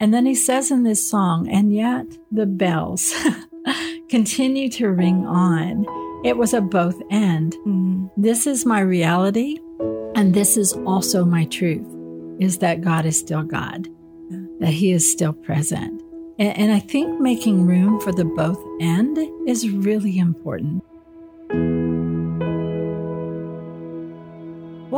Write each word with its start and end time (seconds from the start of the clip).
And 0.00 0.14
then 0.14 0.26
he 0.26 0.34
says 0.34 0.70
in 0.70 0.84
this 0.84 1.08
song, 1.08 1.48
and 1.48 1.74
yet 1.74 2.06
the 2.30 2.46
bells 2.46 3.12
continue 4.08 4.68
to 4.70 4.88
ring 4.88 5.26
on. 5.26 5.84
It 6.24 6.36
was 6.36 6.54
a 6.54 6.60
both 6.60 7.00
end. 7.10 7.56
Mm. 7.66 8.10
This 8.16 8.46
is 8.46 8.64
my 8.64 8.80
reality, 8.80 9.58
and 10.14 10.34
this 10.34 10.56
is 10.56 10.72
also 10.86 11.24
my 11.24 11.46
truth 11.46 11.86
is 12.40 12.58
that 12.58 12.80
God 12.80 13.04
is 13.04 13.18
still 13.18 13.42
God, 13.42 13.88
that 14.60 14.70
He 14.70 14.92
is 14.92 15.10
still 15.10 15.32
present. 15.32 16.00
And, 16.38 16.56
and 16.56 16.72
I 16.72 16.78
think 16.78 17.20
making 17.20 17.66
room 17.66 18.00
for 18.00 18.12
the 18.12 18.24
both 18.24 18.62
end 18.80 19.18
is 19.48 19.68
really 19.68 20.18
important. 20.18 20.84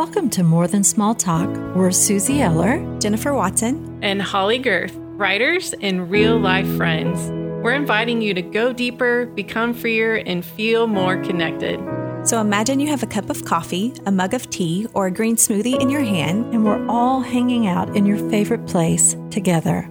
Welcome 0.01 0.31
to 0.31 0.43
More 0.43 0.67
Than 0.67 0.83
Small 0.83 1.15
Talk. 1.15 1.47
We're 1.77 1.91
Suzie 1.91 2.41
Eller, 2.41 2.79
Jennifer 3.01 3.35
Watson, 3.35 3.99
and 4.01 4.23
Holley 4.23 4.59
Gerth, 4.59 4.95
writers 4.97 5.75
and 5.83 6.11
real 6.11 6.39
life 6.39 6.67
friends. 6.79 7.29
We're 7.63 7.75
inviting 7.75 8.23
you 8.23 8.33
to 8.33 8.41
go 8.41 8.73
deeper, 8.73 9.27
become 9.27 9.75
freer, 9.75 10.17
and 10.17 10.43
feel 10.43 10.87
more 10.87 11.23
connected. 11.23 11.79
So 12.27 12.41
imagine 12.41 12.81
you 12.81 12.89
have 12.89 13.03
a 13.03 13.07
cup 13.07 13.29
of 13.29 13.45
coffee, 13.45 13.93
a 14.07 14.11
mug 14.11 14.33
of 14.33 14.49
tea, 14.49 14.87
or 14.95 15.09
a 15.09 15.11
green 15.11 15.37
smoothie 15.37 15.79
in 15.79 15.91
your 15.91 16.01
hand, 16.01 16.47
and 16.55 16.65
we're 16.65 16.83
all 16.89 17.21
hanging 17.21 17.67
out 17.67 17.95
in 17.95 18.07
your 18.07 18.17
favorite 18.31 18.67
place 18.67 19.15
together. 19.31 19.87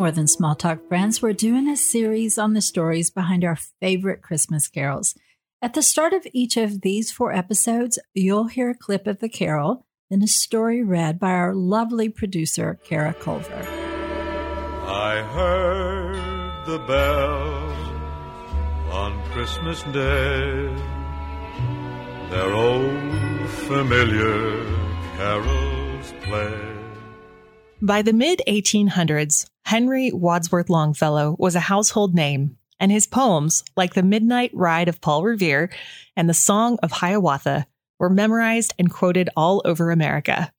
More 0.00 0.10
Than 0.10 0.28
Small 0.28 0.54
Talk 0.54 0.88
friends, 0.88 1.20
we're 1.20 1.34
doing 1.34 1.68
a 1.68 1.76
series 1.76 2.38
on 2.38 2.54
the 2.54 2.62
stories 2.62 3.10
behind 3.10 3.44
our 3.44 3.58
favorite 3.82 4.22
Christmas 4.22 4.66
carols. 4.66 5.14
At 5.60 5.74
the 5.74 5.82
start 5.82 6.14
of 6.14 6.26
each 6.32 6.56
of 6.56 6.80
these 6.80 7.12
four 7.12 7.34
episodes, 7.34 7.98
you'll 8.14 8.46
hear 8.46 8.70
a 8.70 8.74
clip 8.74 9.06
of 9.06 9.20
the 9.20 9.28
carol, 9.28 9.84
then 10.08 10.22
a 10.22 10.26
story 10.26 10.82
read 10.82 11.20
by 11.20 11.32
our 11.32 11.54
lovely 11.54 12.08
producer, 12.08 12.78
Kara 12.82 13.12
Culver. 13.12 13.62
I 14.86 15.22
heard 15.34 16.64
the 16.64 16.78
bells 16.78 17.90
on 18.90 19.22
Christmas 19.32 19.82
Day, 19.82 20.74
their 22.30 22.54
old 22.54 23.50
familiar 23.50 24.64
carols 25.18 26.14
play. 26.22 26.70
By 27.82 28.00
the 28.00 28.14
mid 28.14 28.40
1800s, 28.48 29.46
Henry 29.70 30.10
Wadsworth 30.10 30.68
Longfellow 30.68 31.36
was 31.38 31.54
a 31.54 31.60
household 31.60 32.12
name, 32.12 32.56
and 32.80 32.90
his 32.90 33.06
poems, 33.06 33.62
like 33.76 33.94
The 33.94 34.02
Midnight 34.02 34.50
Ride 34.52 34.88
of 34.88 35.00
Paul 35.00 35.22
Revere 35.22 35.70
and 36.16 36.28
The 36.28 36.34
Song 36.34 36.76
of 36.82 36.90
Hiawatha, 36.90 37.68
were 37.96 38.10
memorized 38.10 38.74
and 38.80 38.90
quoted 38.90 39.30
all 39.36 39.62
over 39.64 39.92
America. 39.92 40.52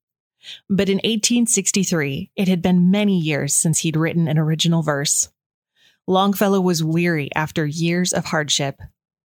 But 0.69 0.87
in 0.87 0.99
1863, 0.99 2.31
it 2.37 2.47
had 2.47 2.61
been 2.61 2.89
many 2.89 3.19
years 3.19 3.53
since 3.53 3.79
he'd 3.79 3.97
written 3.97 4.29
an 4.29 4.37
original 4.37 4.81
verse. 4.81 5.27
Longfellow 6.07 6.61
was 6.61 6.81
weary 6.81 7.29
after 7.35 7.65
years 7.65 8.13
of 8.13 8.23
hardship. 8.23 8.79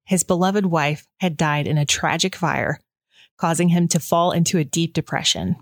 His 0.05 0.25
beloved 0.25 0.67
wife 0.67 1.07
had 1.19 1.37
died 1.37 1.69
in 1.69 1.79
a 1.79 1.87
tragic 1.87 2.35
fire, 2.35 2.81
causing 3.37 3.69
him 3.69 3.87
to 3.87 4.01
fall 4.01 4.33
into 4.33 4.59
a 4.59 4.65
deep 4.65 4.95
depression. 4.95 5.55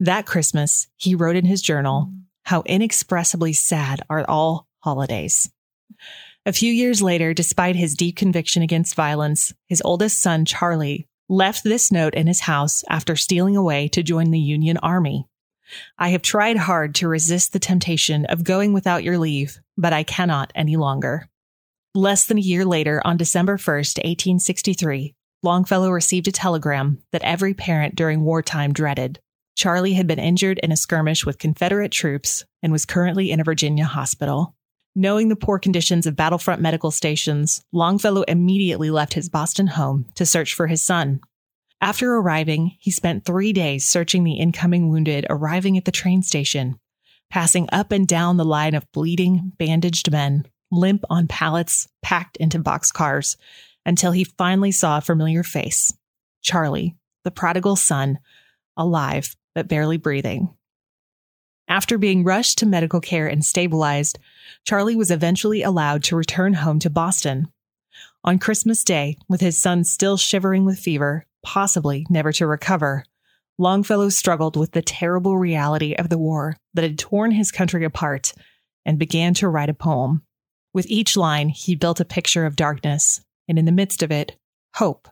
That 0.00 0.26
Christmas, 0.26 0.88
he 0.96 1.14
wrote 1.14 1.36
in 1.36 1.44
his 1.44 1.62
journal, 1.62 2.10
How 2.48 2.62
inexpressibly 2.64 3.52
sad 3.52 4.00
are 4.08 4.24
all 4.26 4.66
holidays. 4.78 5.50
A 6.46 6.52
few 6.54 6.72
years 6.72 7.02
later, 7.02 7.34
despite 7.34 7.76
his 7.76 7.92
deep 7.94 8.16
conviction 8.16 8.62
against 8.62 8.94
violence, 8.94 9.52
his 9.66 9.82
oldest 9.84 10.22
son, 10.22 10.46
Charlie, 10.46 11.06
left 11.28 11.62
this 11.62 11.92
note 11.92 12.14
in 12.14 12.26
his 12.26 12.40
house 12.40 12.84
after 12.88 13.16
stealing 13.16 13.54
away 13.54 13.86
to 13.88 14.02
join 14.02 14.30
the 14.30 14.40
Union 14.40 14.78
Army. 14.78 15.26
I 15.98 16.08
have 16.08 16.22
tried 16.22 16.56
hard 16.56 16.94
to 16.94 17.06
resist 17.06 17.52
the 17.52 17.58
temptation 17.58 18.24
of 18.24 18.44
going 18.44 18.72
without 18.72 19.04
your 19.04 19.18
leave, 19.18 19.58
but 19.76 19.92
I 19.92 20.02
cannot 20.02 20.50
any 20.54 20.76
longer. 20.76 21.28
Less 21.94 22.24
than 22.24 22.38
a 22.38 22.40
year 22.40 22.64
later, 22.64 23.02
on 23.04 23.18
December 23.18 23.58
1st, 23.58 23.98
1863, 23.98 25.14
Longfellow 25.42 25.90
received 25.90 26.28
a 26.28 26.32
telegram 26.32 27.02
that 27.12 27.20
every 27.20 27.52
parent 27.52 27.94
during 27.94 28.24
wartime 28.24 28.72
dreaded. 28.72 29.20
Charlie 29.58 29.94
had 29.94 30.06
been 30.06 30.20
injured 30.20 30.60
in 30.60 30.70
a 30.70 30.76
skirmish 30.76 31.26
with 31.26 31.40
Confederate 31.40 31.90
troops 31.90 32.44
and 32.62 32.70
was 32.70 32.86
currently 32.86 33.32
in 33.32 33.40
a 33.40 33.44
Virginia 33.44 33.86
hospital. 33.86 34.54
Knowing 34.94 35.28
the 35.28 35.34
poor 35.34 35.58
conditions 35.58 36.06
of 36.06 36.14
battlefront 36.14 36.62
medical 36.62 36.92
stations, 36.92 37.60
Longfellow 37.72 38.22
immediately 38.22 38.88
left 38.88 39.14
his 39.14 39.28
Boston 39.28 39.66
home 39.66 40.06
to 40.14 40.24
search 40.24 40.54
for 40.54 40.68
his 40.68 40.80
son. 40.80 41.18
After 41.80 42.14
arriving, 42.14 42.76
he 42.78 42.92
spent 42.92 43.24
three 43.24 43.52
days 43.52 43.84
searching 43.84 44.22
the 44.22 44.34
incoming 44.34 44.90
wounded 44.90 45.26
arriving 45.28 45.76
at 45.76 45.86
the 45.86 45.90
train 45.90 46.22
station, 46.22 46.78
passing 47.28 47.68
up 47.72 47.90
and 47.90 48.06
down 48.06 48.36
the 48.36 48.44
line 48.44 48.76
of 48.76 48.90
bleeding, 48.92 49.50
bandaged 49.58 50.12
men, 50.12 50.46
limp 50.70 51.02
on 51.10 51.26
pallets 51.26 51.88
packed 52.00 52.36
into 52.36 52.60
boxcars, 52.60 53.36
until 53.84 54.12
he 54.12 54.22
finally 54.22 54.70
saw 54.70 54.98
a 54.98 55.00
familiar 55.00 55.42
face 55.42 55.92
Charlie, 56.42 56.94
the 57.24 57.32
prodigal 57.32 57.74
son, 57.74 58.20
alive 58.76 59.34
but 59.58 59.66
barely 59.66 59.96
breathing. 59.96 60.54
After 61.66 61.98
being 61.98 62.22
rushed 62.22 62.58
to 62.58 62.66
medical 62.66 63.00
care 63.00 63.26
and 63.26 63.44
stabilized, 63.44 64.16
Charlie 64.64 64.94
was 64.94 65.10
eventually 65.10 65.64
allowed 65.64 66.04
to 66.04 66.14
return 66.14 66.54
home 66.54 66.78
to 66.78 66.88
Boston. 66.88 67.48
On 68.22 68.38
Christmas 68.38 68.84
Day, 68.84 69.18
with 69.28 69.40
his 69.40 69.58
son 69.58 69.82
still 69.82 70.16
shivering 70.16 70.64
with 70.64 70.78
fever, 70.78 71.26
possibly 71.42 72.06
never 72.08 72.30
to 72.34 72.46
recover, 72.46 73.02
Longfellow 73.58 74.10
struggled 74.10 74.56
with 74.56 74.70
the 74.70 74.80
terrible 74.80 75.36
reality 75.36 75.92
of 75.92 76.08
the 76.08 76.18
war 76.18 76.56
that 76.74 76.84
had 76.84 76.96
torn 76.96 77.32
his 77.32 77.50
country 77.50 77.84
apart 77.84 78.34
and 78.86 78.96
began 78.96 79.34
to 79.34 79.48
write 79.48 79.70
a 79.70 79.74
poem. 79.74 80.22
With 80.72 80.86
each 80.86 81.16
line, 81.16 81.48
he 81.48 81.74
built 81.74 81.98
a 81.98 82.04
picture 82.04 82.46
of 82.46 82.54
darkness, 82.54 83.22
and 83.48 83.58
in 83.58 83.64
the 83.64 83.72
midst 83.72 84.04
of 84.04 84.12
it, 84.12 84.38
hope. 84.76 85.08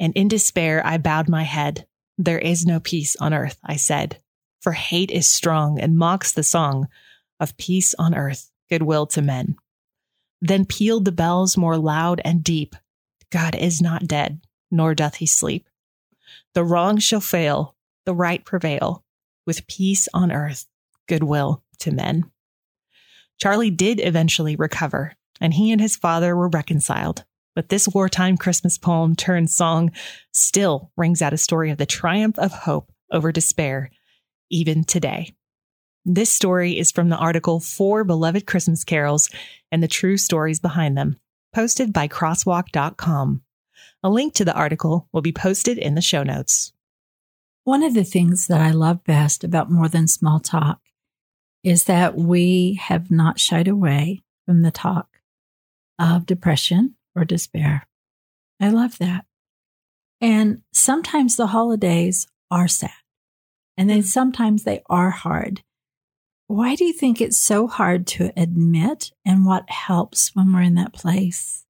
And 0.00 0.14
in 0.14 0.26
despair, 0.26 0.80
I 0.86 0.96
bowed 0.96 1.28
my 1.28 1.42
head 1.42 1.86
there 2.18 2.38
is 2.38 2.64
no 2.64 2.80
peace 2.80 3.16
on 3.16 3.34
earth, 3.34 3.58
I 3.64 3.76
said, 3.76 4.18
for 4.60 4.72
hate 4.72 5.10
is 5.10 5.26
strong 5.28 5.78
and 5.78 5.98
mocks 5.98 6.32
the 6.32 6.42
song 6.42 6.88
of 7.38 7.56
peace 7.56 7.94
on 7.98 8.14
earth, 8.14 8.50
goodwill 8.70 9.06
to 9.08 9.22
men. 9.22 9.56
Then 10.40 10.64
pealed 10.64 11.04
the 11.04 11.12
bells 11.12 11.56
more 11.56 11.76
loud 11.76 12.20
and 12.24 12.42
deep. 12.42 12.74
God 13.30 13.54
is 13.54 13.82
not 13.82 14.08
dead, 14.08 14.40
nor 14.70 14.94
doth 14.94 15.16
he 15.16 15.26
sleep. 15.26 15.68
The 16.54 16.64
wrong 16.64 16.98
shall 16.98 17.20
fail, 17.20 17.74
the 18.04 18.14
right 18.14 18.44
prevail, 18.44 19.04
with 19.46 19.66
peace 19.66 20.08
on 20.14 20.32
earth, 20.32 20.66
goodwill 21.06 21.62
to 21.80 21.92
men. 21.92 22.30
Charlie 23.38 23.70
did 23.70 24.00
eventually 24.00 24.56
recover, 24.56 25.14
and 25.40 25.54
he 25.54 25.70
and 25.70 25.80
his 25.80 25.96
father 25.96 26.34
were 26.34 26.48
reconciled. 26.48 27.24
But 27.56 27.70
this 27.70 27.88
wartime 27.88 28.36
Christmas 28.36 28.76
poem 28.76 29.16
turned 29.16 29.50
song 29.50 29.90
still 30.30 30.92
rings 30.94 31.22
out 31.22 31.32
a 31.32 31.38
story 31.38 31.70
of 31.70 31.78
the 31.78 31.86
triumph 31.86 32.38
of 32.38 32.52
hope 32.52 32.92
over 33.10 33.32
despair, 33.32 33.90
even 34.50 34.84
today. 34.84 35.34
This 36.04 36.30
story 36.30 36.78
is 36.78 36.92
from 36.92 37.08
the 37.08 37.16
article 37.16 37.58
Four 37.58 38.04
Beloved 38.04 38.46
Christmas 38.46 38.84
Carols 38.84 39.30
and 39.72 39.82
the 39.82 39.88
True 39.88 40.18
Stories 40.18 40.60
Behind 40.60 40.98
Them, 40.98 41.16
posted 41.54 41.94
by 41.94 42.08
crosswalk.com. 42.08 43.42
A 44.02 44.10
link 44.10 44.34
to 44.34 44.44
the 44.44 44.54
article 44.54 45.08
will 45.10 45.22
be 45.22 45.32
posted 45.32 45.78
in 45.78 45.94
the 45.94 46.02
show 46.02 46.22
notes. 46.22 46.74
One 47.64 47.82
of 47.82 47.94
the 47.94 48.04
things 48.04 48.48
that 48.48 48.60
I 48.60 48.70
love 48.70 49.02
best 49.02 49.42
about 49.42 49.70
More 49.70 49.88
Than 49.88 50.08
Small 50.08 50.40
Talk 50.40 50.80
is 51.64 51.84
that 51.84 52.16
we 52.16 52.74
have 52.82 53.10
not 53.10 53.40
shied 53.40 53.66
away 53.66 54.22
from 54.44 54.60
the 54.60 54.70
talk 54.70 55.08
of 55.98 56.26
depression 56.26 56.95
or 57.16 57.24
despair. 57.24 57.86
I 58.60 58.68
love 58.68 58.98
that. 58.98 59.24
And 60.20 60.62
sometimes 60.72 61.36
the 61.36 61.48
holidays 61.48 62.26
are 62.50 62.68
sad 62.68 62.90
and 63.76 63.90
then 63.90 64.02
sometimes 64.02 64.64
they 64.64 64.82
are 64.88 65.10
hard. 65.10 65.62
Why 66.48 66.74
do 66.76 66.84
you 66.84 66.92
think 66.92 67.20
it's 67.20 67.38
so 67.38 67.66
hard 67.66 68.06
to 68.08 68.32
admit 68.36 69.10
and 69.24 69.44
what 69.44 69.68
helps 69.68 70.30
when 70.34 70.52
we're 70.52 70.62
in 70.62 70.76
that 70.76 70.92
place? 70.92 71.64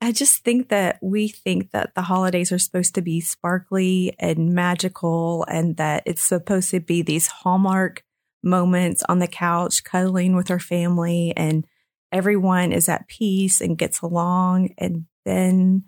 I 0.00 0.12
just 0.12 0.44
think 0.44 0.68
that 0.68 0.98
we 1.02 1.28
think 1.28 1.70
that 1.72 1.94
the 1.94 2.02
holidays 2.02 2.52
are 2.52 2.58
supposed 2.58 2.94
to 2.94 3.02
be 3.02 3.20
sparkly 3.20 4.14
and 4.18 4.54
magical 4.54 5.44
and 5.48 5.76
that 5.76 6.04
it's 6.06 6.22
supposed 6.22 6.70
to 6.70 6.80
be 6.80 7.02
these 7.02 7.26
hallmark 7.26 8.04
moments 8.42 9.02
on 9.08 9.18
the 9.18 9.26
couch 9.26 9.82
cuddling 9.82 10.36
with 10.36 10.50
our 10.50 10.60
family 10.60 11.32
and 11.36 11.66
everyone 12.12 12.72
is 12.72 12.88
at 12.88 13.08
peace 13.08 13.60
and 13.60 13.78
gets 13.78 14.00
along. 14.00 14.74
And 14.78 15.06
then 15.24 15.84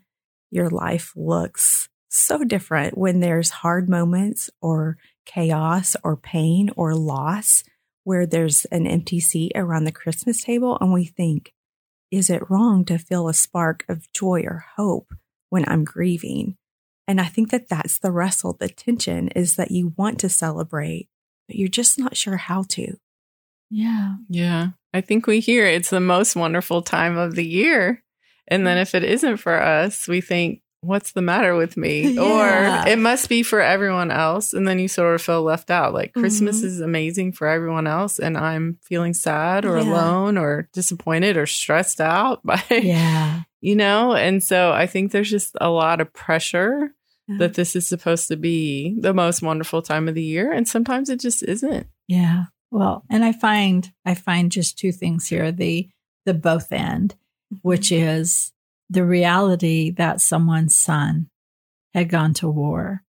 your 0.50 0.68
life 0.68 1.12
looks 1.16 1.88
so 2.08 2.44
different 2.44 2.98
when 2.98 3.20
there's 3.20 3.50
hard 3.50 3.88
moments 3.88 4.50
or 4.60 4.98
chaos 5.26 5.96
or 6.02 6.16
pain 6.16 6.70
or 6.76 6.94
loss 6.94 7.62
where 8.04 8.26
there's 8.26 8.64
an 8.66 8.86
empty 8.86 9.20
seat 9.20 9.52
around 9.54 9.84
the 9.84 9.92
Christmas 9.92 10.42
table. 10.42 10.76
And 10.80 10.92
we 10.92 11.04
think, 11.04 11.52
is 12.10 12.28
it 12.28 12.50
wrong 12.50 12.84
to 12.86 12.98
feel 12.98 13.28
a 13.28 13.34
spark 13.34 13.84
of 13.88 14.10
joy 14.12 14.42
or 14.42 14.64
hope 14.76 15.14
when 15.50 15.68
I'm 15.68 15.84
grieving? 15.84 16.56
And 17.06 17.20
I 17.20 17.24
think 17.24 17.50
that 17.50 17.68
that's 17.68 17.98
the 17.98 18.10
wrestle, 18.10 18.56
the 18.58 18.68
tension 18.68 19.28
is 19.28 19.56
that 19.56 19.70
you 19.70 19.92
want 19.96 20.18
to 20.20 20.28
celebrate, 20.28 21.08
but 21.46 21.56
you're 21.56 21.68
just 21.68 21.98
not 21.98 22.16
sure 22.16 22.36
how 22.36 22.64
to. 22.70 22.96
Yeah. 23.70 24.16
Yeah. 24.28 24.70
I 24.92 25.00
think 25.00 25.26
we 25.26 25.40
hear 25.40 25.66
it's 25.66 25.90
the 25.90 26.00
most 26.00 26.34
wonderful 26.36 26.82
time 26.82 27.16
of 27.16 27.34
the 27.34 27.46
year. 27.46 28.02
And 28.48 28.66
then 28.66 28.78
if 28.78 28.94
it 28.94 29.04
isn't 29.04 29.36
for 29.36 29.60
us, 29.60 30.08
we 30.08 30.20
think, 30.20 30.62
what's 30.82 31.12
the 31.12 31.22
matter 31.22 31.54
with 31.54 31.76
me? 31.76 32.08
Yeah. 32.14 32.82
Or 32.84 32.88
it 32.88 32.98
must 32.98 33.28
be 33.28 33.42
for 33.42 33.60
everyone 33.60 34.10
else. 34.10 34.52
And 34.54 34.66
then 34.66 34.78
you 34.78 34.88
sort 34.88 35.14
of 35.14 35.22
feel 35.22 35.42
left 35.42 35.70
out. 35.70 35.92
Like 35.94 36.14
Christmas 36.14 36.60
Mhm. 36.62 36.64
is 36.64 36.80
amazing 36.80 37.32
for 37.32 37.46
everyone 37.46 37.86
else. 37.86 38.18
And 38.18 38.36
I'm 38.36 38.78
feeling 38.82 39.14
sad 39.14 39.64
or 39.64 39.76
Yeah. 39.76 39.84
alone 39.84 40.38
or 40.38 40.68
disappointed 40.72 41.36
or 41.36 41.46
stressed 41.46 42.00
out 42.00 42.40
by, 42.44 42.62
Yeah. 42.70 43.42
you 43.60 43.76
know? 43.76 44.14
And 44.14 44.42
so 44.42 44.72
I 44.72 44.86
think 44.86 45.12
there's 45.12 45.30
just 45.30 45.54
a 45.60 45.68
lot 45.68 46.00
of 46.00 46.12
pressure 46.14 46.94
Yeah. 47.28 47.36
that 47.38 47.54
this 47.54 47.76
is 47.76 47.86
supposed 47.86 48.26
to 48.28 48.36
be 48.36 48.96
the 48.98 49.12
most 49.14 49.42
wonderful 49.42 49.82
time 49.82 50.08
of 50.08 50.14
the 50.14 50.24
year. 50.24 50.50
And 50.50 50.66
sometimes 50.66 51.10
it 51.10 51.20
just 51.20 51.42
isn't. 51.44 51.86
Yeah. 52.08 52.44
Well, 52.70 53.04
and 53.10 53.24
I 53.24 53.32
find 53.32 53.92
I 54.04 54.14
find 54.14 54.52
just 54.52 54.78
two 54.78 54.92
things 54.92 55.28
here. 55.28 55.50
The 55.52 55.88
the 56.26 56.34
both 56.34 56.72
end, 56.72 57.16
which 57.62 57.90
is 57.90 58.52
the 58.88 59.04
reality 59.04 59.90
that 59.90 60.20
someone's 60.20 60.76
son 60.76 61.30
had 61.94 62.08
gone 62.08 62.34
to 62.34 62.48
war 62.48 63.02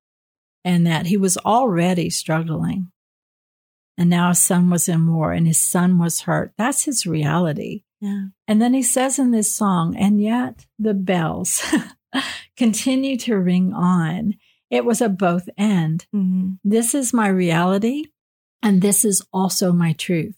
and 0.64 0.86
that 0.88 1.08
he 1.08 1.18
was 1.18 1.38
already 1.38 2.10
struggling. 2.10 2.92
And 3.98 4.10
now 4.10 4.30
his 4.30 4.42
son 4.44 4.70
was 4.70 4.88
in 4.88 5.14
war 5.14 5.34
and 5.34 5.46
his 5.48 5.60
son 5.60 6.00
was 6.00 6.22
hurt. 6.22 6.54
That's 6.58 6.86
his 6.86 7.06
reality. 7.06 7.84
Yeah. 8.00 8.28
And 8.48 8.62
then 8.62 8.74
he 8.74 8.82
says 8.82 9.20
in 9.20 9.32
this 9.32 9.54
song, 9.54 9.96
and 9.96 10.22
yet 10.22 10.66
the 10.80 10.94
bells 10.96 11.62
continue 12.58 13.18
to 13.18 13.36
ring 13.38 13.74
on. 13.74 14.36
It 14.70 14.86
was 14.86 15.02
a 15.02 15.10
both 15.10 15.50
end. 15.58 16.08
Mhm. 16.16 16.58
This 16.64 16.96
is 16.96 17.14
my 17.14 17.28
reality. 17.28 18.06
And 18.64 18.82
this 18.82 19.04
is 19.06 19.26
also 19.34 19.72
my 19.72 19.94
truth 19.94 20.36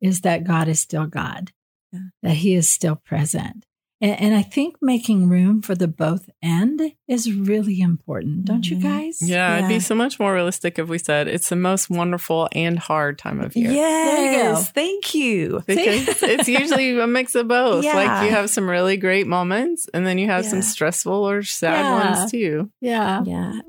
is 0.00 0.20
that 0.22 0.44
God 0.44 0.68
is 0.68 0.80
still 0.80 1.06
God, 1.06 1.52
Yeah. 1.92 2.00
that 2.22 2.36
he 2.36 2.54
is 2.54 2.70
still 2.70 2.96
present. 2.96 3.64
And, 3.98 4.20
and 4.20 4.34
I 4.34 4.42
think 4.42 4.76
making 4.82 5.30
room 5.30 5.62
for 5.62 5.74
the 5.74 5.88
both 5.88 6.28
end 6.42 6.82
is 7.08 7.32
really 7.32 7.80
important, 7.80 8.44
don't 8.44 8.68
you 8.68 8.76
Mhm. 8.76 8.82
guys? 8.82 9.18
Yeah, 9.22 9.56
it'd 9.56 9.68
be 9.70 9.80
so 9.80 9.94
much 9.94 10.18
more 10.20 10.34
realistic 10.34 10.78
if 10.78 10.86
we 10.88 10.98
said 10.98 11.28
it's 11.28 11.48
the 11.48 11.56
most 11.56 11.88
wonderful 11.88 12.46
and 12.52 12.78
hard 12.78 13.18
time 13.18 13.40
of 13.40 13.56
year. 13.56 13.70
Yes. 13.72 14.66
go. 14.66 14.72
Thank 14.74 15.14
you. 15.14 15.62
Because 15.66 16.22
it's 16.22 16.46
usually 16.48 16.98
a 16.98 17.06
mix 17.06 17.34
of 17.34 17.48
both. 17.48 17.84
Yeah. 17.84 17.94
Like 17.96 18.24
you 18.26 18.30
have 18.32 18.50
some 18.50 18.68
really 18.68 18.98
great 18.98 19.26
moments 19.26 19.88
and 19.94 20.06
then 20.06 20.18
you 20.18 20.26
have 20.26 20.44
some 20.44 20.60
stressful 20.60 21.12
or 21.28 21.42
sad 21.42 21.80
Yeah. 21.82 22.14
ones 22.20 22.30
too. 22.30 22.70
Yeah. 22.82 23.22
Yeah. 23.24 23.60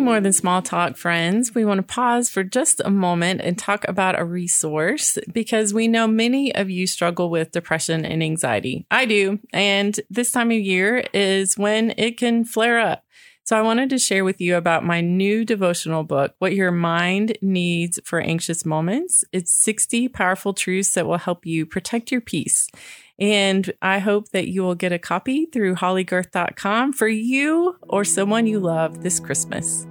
More 0.00 0.20
than 0.20 0.32
small 0.32 0.62
talk 0.62 0.96
friends. 0.96 1.54
We 1.54 1.64
want 1.64 1.78
to 1.78 1.82
pause 1.82 2.30
for 2.30 2.42
just 2.42 2.80
a 2.84 2.90
moment 2.90 3.40
and 3.42 3.58
talk 3.58 3.86
about 3.86 4.18
a 4.18 4.24
resource 4.24 5.18
because 5.32 5.74
we 5.74 5.86
know 5.86 6.06
many 6.06 6.54
of 6.54 6.70
you 6.70 6.86
struggle 6.86 7.30
with 7.30 7.52
depression 7.52 8.04
and 8.04 8.22
anxiety. 8.22 8.86
I 8.90 9.04
do. 9.04 9.38
And 9.52 9.98
this 10.08 10.30
time 10.30 10.50
of 10.50 10.58
year 10.58 11.04
is 11.12 11.58
when 11.58 11.92
it 11.98 12.16
can 12.16 12.44
flare 12.44 12.78
up. 12.78 13.04
So 13.44 13.56
I 13.56 13.62
wanted 13.62 13.90
to 13.90 13.98
share 13.98 14.24
with 14.24 14.40
you 14.40 14.56
about 14.56 14.84
my 14.84 15.00
new 15.00 15.44
devotional 15.44 16.04
book, 16.04 16.34
What 16.38 16.54
Your 16.54 16.70
Mind 16.70 17.38
Needs 17.40 17.98
for 18.04 18.20
Anxious 18.20 18.66
Moments. 18.66 19.24
It's 19.32 19.52
60 19.52 20.08
powerful 20.08 20.52
truths 20.52 20.92
that 20.94 21.06
will 21.06 21.18
help 21.18 21.46
you 21.46 21.64
protect 21.64 22.12
your 22.12 22.20
peace. 22.20 22.68
And 23.18 23.72
I 23.82 23.98
hope 23.98 24.28
that 24.30 24.48
you 24.48 24.62
will 24.62 24.76
get 24.76 24.92
a 24.92 24.98
copy 24.98 25.46
through 25.46 25.74
holleygerth.com 25.76 26.92
for 26.92 27.08
you 27.08 27.76
or 27.82 28.04
someone 28.04 28.46
you 28.46 28.60
love 28.60 29.02
this 29.02 29.18
Christmas. 29.18 29.86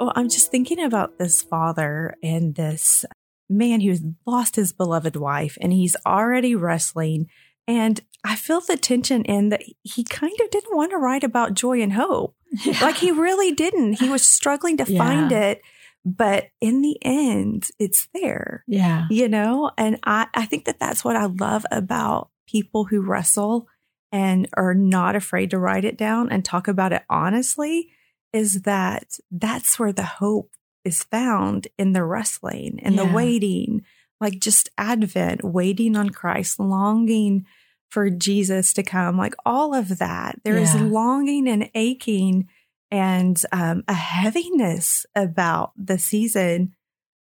Oh, 0.00 0.12
I'm 0.14 0.28
just 0.28 0.50
thinking 0.50 0.80
about 0.80 1.18
this 1.18 1.42
father 1.42 2.14
and 2.22 2.54
this 2.54 3.04
man 3.48 3.80
who's 3.80 4.00
lost 4.26 4.54
his 4.56 4.72
beloved 4.72 5.16
wife 5.16 5.58
and 5.60 5.72
he's 5.72 5.96
already 6.06 6.54
wrestling. 6.54 7.26
And 7.66 8.00
I 8.22 8.36
feel 8.36 8.60
the 8.60 8.76
tension 8.76 9.24
in 9.24 9.48
that 9.48 9.62
he 9.82 10.04
kind 10.04 10.38
of 10.40 10.50
didn't 10.50 10.76
want 10.76 10.92
to 10.92 10.98
write 10.98 11.24
about 11.24 11.54
joy 11.54 11.80
and 11.82 11.92
hope. 11.94 12.34
Like 12.80 12.96
he 12.96 13.10
really 13.10 13.52
didn't. 13.52 13.94
He 13.94 14.08
was 14.08 14.26
struggling 14.26 14.76
to 14.78 14.84
Yeah. 14.90 14.98
find 14.98 15.32
it. 15.32 15.60
But 16.04 16.48
in 16.60 16.80
the 16.82 16.96
end, 17.02 17.68
it's 17.78 18.08
there, 18.14 18.64
Yeah. 18.66 19.06
you 19.10 19.28
know? 19.28 19.70
And 19.76 19.98
I, 20.04 20.26
I 20.34 20.46
think 20.46 20.64
that 20.64 20.78
that's 20.78 21.04
what 21.04 21.16
I 21.16 21.26
love 21.26 21.66
about 21.70 22.30
people 22.46 22.84
who 22.84 23.00
wrestle 23.02 23.68
and 24.10 24.48
are 24.54 24.74
not 24.74 25.16
afraid 25.16 25.50
to 25.50 25.58
write 25.58 25.84
it 25.84 25.98
down 25.98 26.30
and 26.30 26.42
talk 26.44 26.66
about 26.66 26.92
it 26.94 27.02
honestly 27.10 27.90
is 28.32 28.62
that 28.62 29.18
that's 29.30 29.78
where 29.78 29.92
the 29.92 30.02
hope 30.02 30.50
is 30.84 31.02
found 31.02 31.68
in 31.78 31.92
the 31.92 32.04
wrestling 32.04 32.78
and 32.82 32.98
the 32.98 33.04
waiting, 33.04 33.82
like 34.20 34.38
just 34.40 34.70
Advent, 34.78 35.44
waiting 35.44 35.94
on 35.96 36.08
Christ, 36.10 36.58
longing 36.58 37.44
for 37.90 38.08
Jesus 38.08 38.72
to 38.74 38.82
come, 38.82 39.18
like 39.18 39.34
all 39.44 39.74
of 39.74 39.98
that. 39.98 40.40
There 40.44 40.56
is 40.56 40.74
Yeah. 40.74 40.82
longing 40.84 41.48
and 41.48 41.70
aching 41.74 42.48
and 42.90 43.40
um, 43.52 43.84
a 43.88 43.94
heaviness 43.94 45.06
about 45.14 45.72
the 45.76 45.98
season 45.98 46.74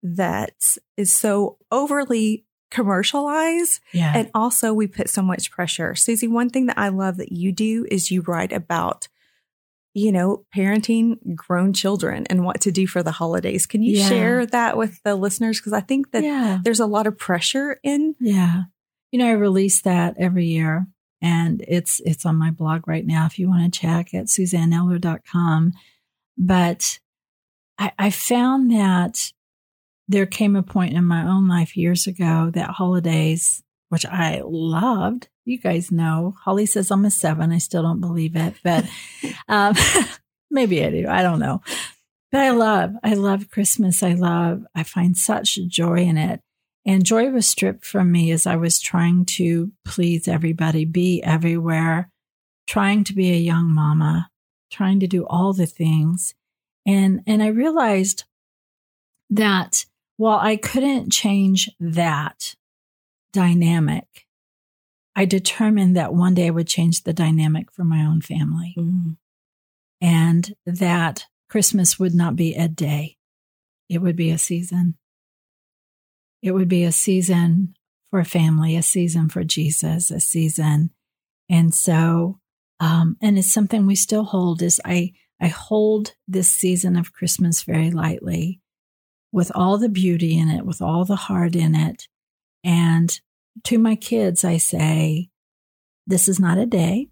that 0.03 0.53
is 0.95 1.13
so 1.13 1.57
overly 1.71 2.45
commercialized 2.71 3.79
Yeah. 3.93 4.13
and 4.15 4.29
also, 4.33 4.73
we 4.73 4.87
put 4.87 5.09
so 5.09 5.21
much 5.21 5.51
pressure. 5.51 5.93
Suzie, 5.93 6.29
one 6.29 6.49
thing 6.49 6.65
that 6.67 6.77
I 6.77 6.89
love 6.89 7.17
that 7.17 7.31
you 7.31 7.51
do 7.51 7.85
is 7.89 8.11
you 8.11 8.21
write 8.21 8.51
about, 8.51 9.07
you 9.93 10.11
know, 10.11 10.45
parenting 10.55 11.17
grown 11.35 11.73
children 11.73 12.25
and 12.29 12.43
what 12.45 12.61
to 12.61 12.71
do 12.71 12.85
for 12.87 13.03
the 13.03 13.11
holidays. 13.11 13.65
Can 13.65 13.81
you 13.81 13.97
Yeah. 13.97 14.09
share 14.09 14.45
that 14.47 14.77
with 14.77 15.01
the 15.03 15.15
listeners? 15.15 15.59
Because 15.59 15.73
I 15.73 15.81
think 15.81 16.11
that 16.11 16.23
yeah. 16.23 16.59
there's 16.63 16.79
a 16.79 16.85
lot 16.85 17.07
of 17.07 17.17
pressure 17.17 17.79
in. 17.83 18.15
Yeah. 18.19 18.63
You 19.11 19.19
know, 19.19 19.27
I 19.27 19.31
release 19.31 19.81
that 19.83 20.15
every 20.19 20.45
year 20.47 20.87
and 21.21 21.63
it's 21.67 21.99
it's 22.05 22.25
on 22.25 22.35
my 22.35 22.51
blog 22.51 22.87
right 22.87 23.05
now 23.05 23.25
if 23.25 23.39
you 23.39 23.49
want 23.49 23.73
to 23.73 23.79
check 23.79 24.13
at 24.13 24.25
suzanneeller.com. 24.25 25.73
But 26.37 26.99
I, 27.79 27.91
I 27.97 28.09
found 28.09 28.71
that 28.71 29.31
there 30.07 30.25
came 30.25 30.55
a 30.55 30.63
point 30.63 30.93
in 30.93 31.05
my 31.05 31.27
own 31.27 31.47
life 31.47 31.75
years 31.75 32.07
ago 32.07 32.51
that 32.53 32.69
holidays, 32.71 33.63
which 33.89 34.05
I 34.05 34.41
loved, 34.45 35.27
you 35.45 35.57
guys 35.57 35.91
know, 35.91 36.35
Holly 36.43 36.65
says 36.65 36.91
I'm 36.91 37.05
a 37.05 37.11
seven. 37.11 37.51
I 37.51 37.57
still 37.57 37.81
don't 37.81 38.01
believe 38.01 38.35
it, 38.35 38.55
but 38.63 38.85
um, 39.47 39.75
maybe 40.51 40.83
I 40.83 40.89
do. 40.89 41.07
I 41.07 41.21
don't 41.21 41.39
know. 41.39 41.61
But 42.31 42.41
I 42.41 42.49
love, 42.51 42.93
I 43.03 43.13
love 43.13 43.49
Christmas. 43.49 44.03
I 44.03 44.13
love, 44.13 44.65
I 44.75 44.83
find 44.83 45.17
such 45.17 45.59
joy 45.67 45.99
in 45.99 46.17
it. 46.17 46.41
And 46.87 47.05
joy 47.05 47.29
was 47.29 47.45
stripped 47.45 47.85
from 47.85 48.13
me 48.13 48.31
as 48.31 48.47
I 48.47 48.55
was 48.55 48.79
trying 48.79 49.25
to 49.25 49.73
please 49.83 50.25
everybody, 50.25 50.85
be 50.85 51.21
everywhere, 51.21 52.09
trying 52.65 53.03
to 53.03 53.13
be 53.13 53.31
a 53.31 53.37
young 53.37 53.69
mama, 53.69 54.29
trying 54.71 55.01
to 55.01 55.07
do 55.07 55.25
all 55.27 55.51
the 55.51 55.65
things. 55.65 56.33
And, 56.85 57.21
and 57.27 57.43
I 57.43 57.47
realized 57.47 58.23
that 59.29 59.85
while 60.15 60.39
I 60.39 60.55
couldn't 60.55 61.11
change 61.11 61.69
that 61.81 62.55
dynamic, 63.33 64.25
I 65.13 65.25
determined 65.25 65.97
that 65.97 66.13
one 66.13 66.35
day 66.35 66.47
I 66.47 66.51
would 66.51 66.67
change 66.67 67.03
the 67.03 67.13
dynamic 67.13 67.69
for 67.69 67.83
my 67.83 68.05
own 68.05 68.21
family 68.21 68.75
mm-hmm. 68.77 69.11
and 69.99 70.55
that 70.65 71.25
Christmas 71.49 71.99
would 71.99 72.13
not 72.13 72.37
be 72.37 72.55
a 72.55 72.69
day. 72.69 73.17
It 73.89 73.97
would 73.97 74.15
be 74.15 74.31
a 74.31 74.37
season. 74.37 74.95
It 76.41 76.51
would 76.51 76.67
be 76.67 76.83
a 76.83 76.91
season 76.91 77.75
for 78.09 78.19
a 78.19 78.25
family, 78.25 78.75
a 78.75 78.83
season 78.83 79.29
for 79.29 79.43
Jesus, 79.43 80.11
a 80.11 80.19
season. 80.19 80.91
And 81.49 81.73
so, 81.73 82.39
um, 82.79 83.17
and 83.21 83.37
it's 83.37 83.51
something 83.51 83.85
we 83.85 83.95
still 83.95 84.23
hold 84.23 84.61
is 84.61 84.79
I, 84.85 85.13
I 85.41 85.47
hold 85.47 86.13
this 86.27 86.49
season 86.49 86.95
of 86.95 87.13
Christmas 87.13 87.63
very 87.63 87.91
lightly 87.91 88.61
with 89.31 89.51
all 89.55 89.77
the 89.77 89.89
beauty 89.89 90.37
in 90.37 90.49
it, 90.49 90.65
with 90.65 90.81
all 90.81 91.05
the 91.05 91.15
heart 91.15 91.55
in 91.55 91.75
it. 91.75 92.07
And 92.63 93.19
to 93.65 93.77
my 93.77 93.95
kids, 93.95 94.43
I 94.43 94.57
say, 94.57 95.29
this 96.05 96.29
is 96.29 96.39
not 96.39 96.57
a 96.57 96.65
day. 96.65 97.09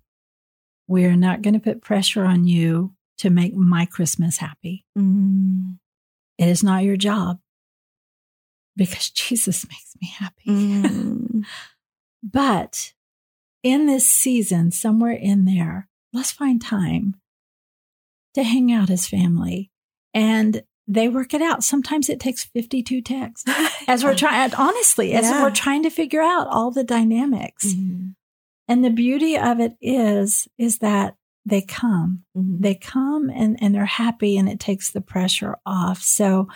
We're 0.88 1.16
not 1.16 1.42
going 1.42 1.56
to 1.56 1.60
put 1.60 1.82
pressure 1.82 2.24
on 2.24 2.46
you 2.46 2.94
to 3.18 3.30
make 3.30 3.56
my 3.56 3.86
Christmas 3.86 4.38
happy. 4.38 4.86
Mm. 4.98 5.78
It 6.38 6.48
is 6.48 6.64
not 6.64 6.84
your 6.84 6.98
job 6.98 7.40
because 8.76 9.10
Jesus 9.12 9.66
makes 9.68 9.94
me 10.02 10.08
happy. 10.10 10.46
Mm. 10.50 11.44
But 12.24 12.94
in 13.62 13.86
this 13.86 14.08
season, 14.08 14.72
somewhere 14.72 15.12
in 15.14 15.46
there, 15.46 15.88
let's 16.12 16.32
find 16.32 16.60
time 16.60 17.16
to 18.34 18.44
hang 18.44 18.72
out 18.72 18.90
as 18.90 19.08
family. 19.08 19.70
And 20.14 20.64
they 20.88 21.08
work 21.08 21.34
it 21.34 21.42
out. 21.42 21.64
Sometimes 21.64 22.10
it 22.10 22.20
takes 22.20 22.44
52 22.46 23.02
texts 23.02 23.50
as 23.88 24.04
we're 24.04 24.16
trying, 24.16 24.54
honestly, 24.56 25.14
as 25.14 25.26
Yeah. 25.26 25.44
we're 25.44 25.52
trying 25.52 25.84
to 25.84 25.90
figure 25.90 26.22
out 26.22 26.48
all 26.48 26.72
the 26.72 26.84
dynamics. 26.84 27.66
Mhm. 27.74 28.16
And 28.68 28.84
the 28.84 28.90
beauty 28.90 29.38
of 29.38 29.60
it 29.60 29.78
is, 29.82 30.48
is 30.58 30.80
that 30.80 31.16
they 31.46 31.62
come, 31.62 32.24
Mhm. 32.36 32.60
they 32.62 32.74
come 32.74 33.30
and, 33.30 33.56
and 33.62 33.76
they're 33.76 33.86
happy 33.86 34.36
and 34.38 34.50
it 34.50 34.60
takes 34.60 34.90
the 34.90 35.02
pressure 35.02 35.58
off. 35.66 36.02
So 36.02 36.48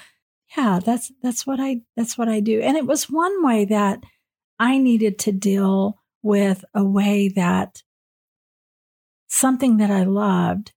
yeah, 0.57 0.79
that's, 0.83 1.11
that's 1.21 1.45
what 1.47 1.59
I, 1.59 1.81
that's 1.95 2.17
what 2.17 2.27
I 2.29 2.39
do. 2.39 2.61
And 2.61 2.75
it 2.77 2.85
was 2.87 3.09
one 3.09 3.43
way 3.43 3.65
that 3.65 4.03
I 4.59 4.77
needed 4.77 5.19
to 5.19 5.31
deal 5.31 5.99
with 6.21 6.65
a 6.73 6.83
way 6.83 7.29
that 7.29 7.83
something 9.27 9.77
that 9.77 9.91
I 9.91 10.03
loved 10.03 10.73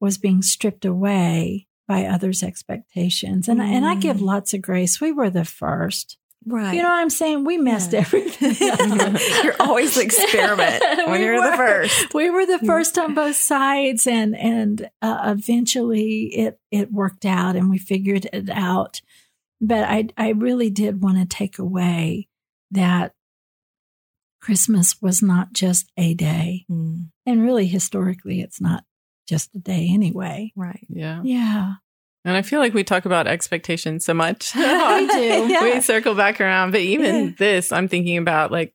was 0.00 0.18
being 0.18 0.42
stripped 0.42 0.84
away 0.84 1.66
by 1.88 2.04
others' 2.04 2.42
expectations. 2.42 3.48
And, 3.48 3.60
and 3.60 3.86
I 3.86 3.94
give 3.94 4.16
Mm. 4.18 4.22
lots 4.22 4.54
of 4.54 4.62
grace. 4.62 5.00
We 5.00 5.12
were 5.12 5.30
the 5.30 5.44
first. 5.44 6.18
Right. 6.48 6.74
You 6.74 6.82
know 6.82 6.88
what 6.88 7.00
I'm 7.00 7.10
saying? 7.10 7.44
We 7.44 7.58
messed 7.58 7.92
Yeah. 7.92 8.00
everything 8.00 8.50
up. 9.00 9.20
You're 9.42 9.56
always 9.60 9.96
the 9.96 10.02
experiment 10.02 10.80
when 11.08 11.20
We 11.20 11.24
you're 11.26 11.42
the 11.42 11.50
were. 11.50 11.56
first. 11.56 12.14
We 12.14 12.30
were 12.30 12.46
the 12.46 12.60
first 12.60 12.96
on 12.98 13.14
both 13.14 13.34
sides, 13.36 14.06
and 14.06 14.36
and 14.36 14.88
uh, 15.02 15.34
eventually 15.36 16.26
it 16.36 16.60
it 16.70 16.92
worked 16.92 17.24
out, 17.26 17.56
and 17.56 17.68
we 17.68 17.78
figured 17.78 18.28
it 18.32 18.48
out. 18.50 19.00
But 19.60 19.84
I 19.88 20.08
I 20.16 20.30
really 20.30 20.70
did 20.70 21.02
want 21.02 21.18
to 21.18 21.26
take 21.26 21.58
away 21.58 22.28
that 22.70 23.12
Christmas 24.40 25.00
was 25.02 25.22
not 25.22 25.52
just 25.52 25.90
a 25.96 26.14
day, 26.14 26.64
Mm, 26.70 27.08
and 27.24 27.42
really 27.42 27.66
historically, 27.66 28.40
it's 28.40 28.60
not 28.60 28.84
just 29.28 29.52
a 29.54 29.58
day 29.58 29.88
anyway. 29.90 30.52
Right. 30.54 30.86
Yeah. 30.88 31.20
Yeah, 31.24 31.74
And 32.26 32.36
I 32.36 32.42
feel 32.42 32.60
like 32.60 32.74
we 32.74 32.84
talk 32.84 33.06
about 33.06 33.26
expectations 33.26 34.04
so 34.04 34.12
much. 34.12 34.52
we 34.54 34.62
do. 34.62 34.66
Yeah. 35.48 35.62
We 35.62 35.80
circle 35.80 36.14
back 36.14 36.40
around. 36.40 36.72
But 36.72 36.80
even 36.80 37.24
Yeah. 37.28 37.30
this, 37.38 37.72
I'm 37.72 37.88
thinking 37.88 38.18
about 38.18 38.50
like 38.52 38.74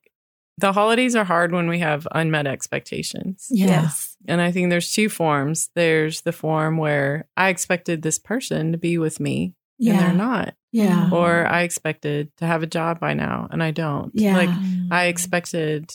the 0.57 0.71
holidays 0.73 1.15
are 1.15 1.23
hard 1.25 1.51
when 1.51 1.67
we 1.67 1.79
have 1.79 2.07
unmet 2.11 2.47
expectations. 2.47 3.47
Yes. 3.49 4.15
And 4.27 4.41
I 4.41 4.51
think 4.51 4.69
there's 4.69 4.91
two 4.93 5.09
forms. 5.09 5.69
There's 5.75 6.21
the 6.21 6.31
form 6.31 6.77
where 6.77 7.27
I 7.35 7.49
expected 7.49 8.01
this 8.01 8.19
person 8.19 8.71
to 8.71 8.77
be 8.77 8.97
with 8.97 9.19
me 9.19 9.55
and 9.79 9.99
they're 9.99 10.13
not. 10.13 10.53
yeah, 10.71 11.09
Or 11.11 11.45
I 11.47 11.63
expected 11.63 12.31
to 12.37 12.45
have 12.45 12.61
a 12.63 12.67
job 12.67 12.99
by 12.99 13.13
now 13.15 13.47
and 13.51 13.61
I 13.63 13.71
don't. 13.71 14.11
Yeah. 14.13 14.37
Like. 14.37 14.49
I 14.91 15.05
expected 15.07 15.91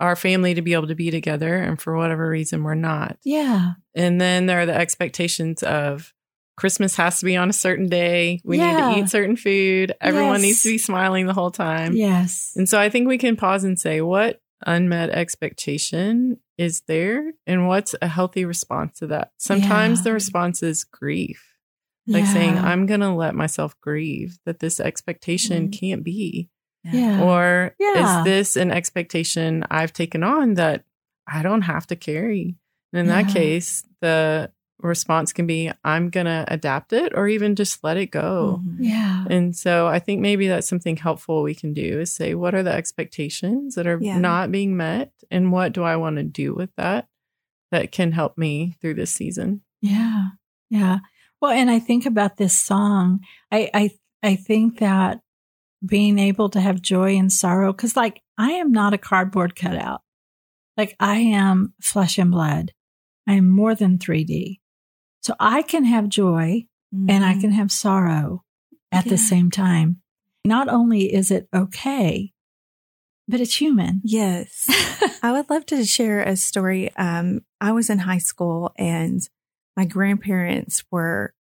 our 0.00 0.16
family 0.16 0.54
to 0.54 0.62
be 0.62 0.72
able 0.72 0.88
to 0.88 0.94
be 0.94 1.10
together 1.10 1.54
and 1.56 1.80
for 1.80 1.96
whatever 1.96 2.28
reason 2.28 2.62
we're 2.64 2.74
not. 2.74 3.16
yeah, 3.24 3.72
And 3.94 4.20
then 4.20 4.46
there 4.46 4.60
are 4.60 4.66
the 4.66 4.74
expectations 4.74 5.62
of 5.62 6.12
Christmas 6.60 6.94
has 6.96 7.20
to 7.20 7.24
be 7.24 7.36
on 7.38 7.48
a 7.48 7.54
certain 7.54 7.86
day. 7.88 8.38
We 8.44 8.58
need 8.58 8.76
to 8.76 8.90
eat 8.98 9.08
certain 9.08 9.36
food. 9.36 9.94
Everyone 9.98 10.34
Yes. 10.34 10.42
needs 10.42 10.62
to 10.64 10.68
be 10.68 10.76
smiling 10.78 11.26
the 11.26 11.32
whole 11.32 11.50
time. 11.50 11.94
yes, 11.94 12.52
And 12.54 12.68
so 12.68 12.78
I 12.78 12.90
think 12.90 13.08
we 13.08 13.16
can 13.16 13.34
pause 13.36 13.64
and 13.64 13.78
say, 13.78 14.02
what 14.02 14.42
unmet 14.66 15.08
expectation 15.08 16.36
is 16.58 16.82
there? 16.86 17.32
And 17.46 17.66
what's 17.66 17.94
a 18.02 18.06
healthy 18.08 18.44
response 18.44 18.98
to 18.98 19.06
that? 19.06 19.32
Sometimes 19.38 20.00
Yeah. 20.00 20.04
the 20.04 20.12
response 20.12 20.62
is 20.62 20.84
grief, 20.84 21.42
like 22.06 22.26
saying, 22.26 22.58
I'm 22.58 22.84
going 22.84 23.00
to 23.00 23.14
let 23.14 23.34
myself 23.34 23.74
grieve 23.80 24.38
that 24.44 24.58
this 24.58 24.80
expectation 24.80 25.68
Mhm. 25.68 25.72
can't 25.80 26.04
be. 26.04 26.50
yeah, 26.84 27.22
Or 27.22 27.74
Yeah. 27.80 28.20
is 28.20 28.24
this 28.24 28.56
an 28.56 28.70
expectation 28.70 29.64
I've 29.70 29.92
taken 29.94 30.22
on 30.22 30.54
that 30.54 30.84
I 31.26 31.42
don't 31.42 31.62
have 31.62 31.86
to 31.86 31.96
carry? 31.96 32.56
And 32.92 33.00
in 33.00 33.06
that 33.06 33.28
case, 33.28 33.84
the 34.02 34.50
response 34.82 35.32
can 35.32 35.46
be, 35.46 35.70
I'm 35.84 36.10
going 36.10 36.26
to 36.26 36.44
adapt 36.48 36.92
it 36.92 37.12
or 37.14 37.28
even 37.28 37.54
just 37.56 37.82
let 37.84 37.96
it 37.96 38.10
go. 38.10 38.60
Mhm. 38.64 38.76
yeah, 38.80 39.24
And 39.28 39.54
so 39.56 39.86
I 39.86 39.98
think 39.98 40.20
maybe 40.20 40.48
that's 40.48 40.68
something 40.68 40.96
helpful 40.96 41.42
we 41.42 41.54
can 41.54 41.72
do 41.72 42.00
is 42.00 42.12
say, 42.12 42.34
what 42.34 42.54
are 42.54 42.62
the 42.62 42.72
expectations 42.72 43.74
that 43.74 43.86
are 43.86 43.98
Yeah. 44.00 44.18
not 44.18 44.50
being 44.52 44.76
met? 44.76 45.12
And 45.30 45.52
what 45.52 45.72
do 45.72 45.82
I 45.82 45.96
want 45.96 46.16
to 46.16 46.22
do 46.24 46.54
with 46.54 46.70
that 46.76 47.08
that 47.70 47.92
can 47.92 48.12
help 48.12 48.36
me 48.38 48.76
through 48.80 48.94
this 48.94 49.12
season? 49.12 49.62
Yeah. 49.80 50.28
Yeah. 50.70 50.98
Well, 51.40 51.50
and 51.52 51.70
I 51.70 51.78
think 51.78 52.04
about 52.06 52.36
this 52.36 52.58
song. 52.58 53.20
I 53.50 53.70
I 53.74 53.90
I 54.22 54.36
think 54.36 54.78
that 54.80 55.20
being 55.84 56.18
able 56.18 56.50
to 56.50 56.60
have 56.60 56.82
joy 56.82 57.16
and 57.16 57.32
sorrow 57.32 57.72
cuz 57.72 57.96
like 57.96 58.20
I 58.36 58.52
am 58.52 58.70
not 58.72 58.92
a 58.92 58.98
cardboard 58.98 59.56
cutout. 59.56 60.02
Like 60.76 60.94
I 61.00 61.16
am 61.18 61.72
flesh 61.80 62.18
and 62.18 62.30
blood. 62.30 62.72
I 63.26 63.34
am 63.34 63.48
more 63.48 63.74
than 63.74 63.98
3D. 63.98 64.59
So 65.22 65.34
I 65.38 65.62
can 65.62 65.84
have 65.84 66.08
joy 66.08 66.66
and 66.92 67.24
I 67.24 67.34
Mhm. 67.34 67.40
can 67.40 67.50
have 67.52 67.70
sorrow 67.70 68.42
at 68.90 69.04
Yeah. 69.06 69.10
the 69.10 69.18
same 69.18 69.50
time. 69.50 70.00
Not 70.44 70.68
only 70.68 71.12
is 71.12 71.30
it 71.30 71.48
okay, 71.54 72.32
but 73.28 73.40
it's 73.40 73.60
human. 73.60 74.00
Yes. 74.04 74.66
I 75.22 75.32
would 75.32 75.48
love 75.50 75.66
to 75.66 75.84
share 75.84 76.20
a 76.22 76.36
story. 76.36 76.94
Um, 76.96 77.42
I 77.60 77.72
was 77.72 77.90
in 77.90 78.00
high 78.00 78.18
school 78.18 78.72
and 78.76 79.20
my 79.76 79.84
grandparents 79.84 80.82
were 80.90 81.32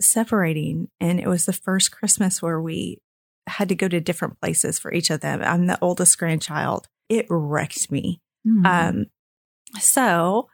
separating, 0.00 0.88
and 1.00 1.18
it 1.20 1.26
was 1.28 1.46
the 1.46 1.52
first 1.52 1.90
Christmas 1.92 2.40
where 2.42 2.60
we 2.60 2.98
had 3.48 3.68
to 3.70 3.74
go 3.74 3.88
to 3.88 4.00
different 4.00 4.40
places 4.40 4.78
for 4.78 4.92
each 4.92 5.10
of 5.10 5.20
them. 5.20 5.42
I'm 5.42 5.66
the 5.66 5.78
oldest 5.80 6.18
grandchild. 6.18 6.86
It 7.08 7.26
wrecked 7.28 7.90
me. 7.90 8.20
Hmm. 8.44 8.66
Um, 8.66 9.04
so 9.80 10.48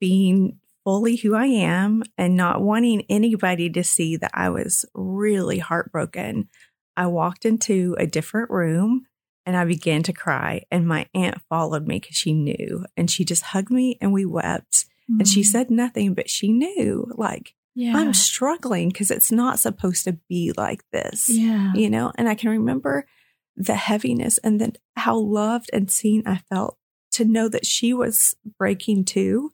being 0.00 0.58
fully 0.86 1.16
who 1.16 1.34
I 1.34 1.46
am 1.46 2.04
and 2.16 2.36
not 2.36 2.62
wanting 2.62 3.02
anybody 3.08 3.68
to 3.70 3.82
see 3.82 4.16
that 4.18 4.30
I 4.32 4.50
was 4.50 4.84
really 4.94 5.58
heartbroken, 5.58 6.48
I 6.96 7.08
walked 7.08 7.44
into 7.44 7.96
a 7.98 8.06
different 8.06 8.50
room 8.50 9.06
and 9.44 9.56
I 9.56 9.64
began 9.64 10.04
to 10.04 10.12
cry. 10.12 10.62
And 10.70 10.86
my 10.86 11.08
aunt 11.12 11.42
followed 11.48 11.88
me 11.88 11.98
because 11.98 12.16
she 12.16 12.32
knew 12.32 12.86
and 12.96 13.10
she 13.10 13.24
just 13.24 13.42
hugged 13.42 13.72
me 13.72 13.98
and 14.00 14.12
we 14.12 14.24
wept. 14.24 14.86
And 15.08 15.26
she 15.26 15.42
Hmm. 15.42 15.46
said 15.48 15.70
nothing, 15.72 16.14
but 16.14 16.30
she 16.30 16.52
knew 16.52 17.12
like 17.16 17.54
yeah. 17.74 17.96
I'm 17.96 18.14
struggling 18.14 18.88
because 18.88 19.10
it's 19.10 19.32
not 19.32 19.58
supposed 19.58 20.04
to 20.04 20.18
be 20.28 20.52
like 20.56 20.82
this 20.92 21.28
yeah. 21.28 21.72
you 21.74 21.90
know 21.90 22.10
and 22.16 22.26
i 22.26 22.34
can 22.34 22.48
remember 22.50 23.06
the 23.54 23.74
heaviness 23.74 24.38
and 24.38 24.58
then 24.60 24.72
how 24.96 25.16
loved 25.18 25.68
and 25.74 25.90
seen 25.90 26.22
i 26.26 26.38
felt 26.48 26.78
to 27.12 27.24
know 27.26 27.48
that 27.50 27.66
she 27.66 27.92
was 27.92 28.34
breaking 28.58 29.04
too 29.04 29.50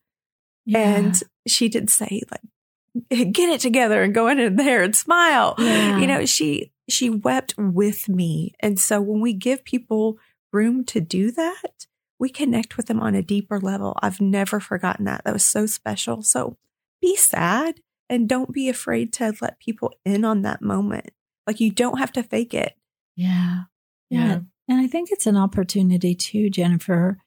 Yeah. 0.64 0.96
and 0.96 1.14
she 1.46 1.68
did 1.68 1.90
say 1.90 2.22
like 2.30 3.32
get 3.32 3.48
it 3.48 3.60
together 3.60 4.02
and 4.02 4.14
go 4.14 4.28
in 4.28 4.56
there 4.56 4.82
and 4.82 4.94
smile 4.94 5.54
Yeah. 5.58 5.98
you 5.98 6.06
know 6.06 6.24
she 6.26 6.72
she 6.88 7.08
wept 7.10 7.54
with 7.58 8.08
me 8.08 8.52
and 8.60 8.78
so 8.78 9.00
when 9.00 9.20
we 9.20 9.32
give 9.32 9.64
people 9.64 10.18
room 10.52 10.84
to 10.86 11.00
do 11.00 11.30
that 11.32 11.86
we 12.18 12.28
connect 12.28 12.76
with 12.76 12.86
them 12.86 13.00
on 13.00 13.14
a 13.14 13.22
deeper 13.22 13.58
level 13.58 13.96
i've 14.02 14.20
never 14.20 14.60
forgotten 14.60 15.06
that 15.06 15.22
that 15.24 15.32
was 15.32 15.44
so 15.44 15.64
special 15.66 16.22
so 16.22 16.58
be 17.00 17.16
sad 17.16 17.80
and 18.10 18.28
don't 18.28 18.52
be 18.52 18.68
afraid 18.68 19.12
to 19.14 19.32
let 19.40 19.58
people 19.58 19.90
in 20.04 20.24
on 20.24 20.42
that 20.42 20.60
moment 20.62 21.10
like 21.46 21.60
you 21.60 21.70
don't 21.70 21.98
have 21.98 22.12
to 22.12 22.22
fake 22.22 22.52
it 22.54 22.74
Yeah. 23.16 23.62
Yeah. 24.10 24.26
Yeah. 24.26 24.40
And 24.68 24.80
I 24.80 24.86
think 24.86 25.10
it's 25.10 25.26
an 25.26 25.36
opportunity 25.36 26.14
too, 26.14 26.48
Jennifer, 26.48 27.18